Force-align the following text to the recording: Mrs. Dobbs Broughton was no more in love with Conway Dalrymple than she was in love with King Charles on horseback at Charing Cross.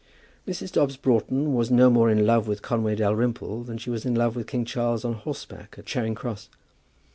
Mrs. 0.47 0.71
Dobbs 0.71 0.97
Broughton 0.97 1.53
was 1.53 1.69
no 1.69 1.91
more 1.91 2.09
in 2.09 2.25
love 2.25 2.47
with 2.47 2.63
Conway 2.63 2.95
Dalrymple 2.95 3.61
than 3.65 3.77
she 3.77 3.91
was 3.91 4.03
in 4.03 4.15
love 4.15 4.35
with 4.35 4.47
King 4.47 4.65
Charles 4.65 5.05
on 5.05 5.13
horseback 5.13 5.75
at 5.77 5.85
Charing 5.85 6.15
Cross. 6.15 6.49